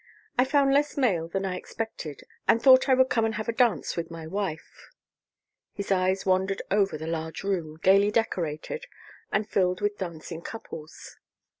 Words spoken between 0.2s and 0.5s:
"I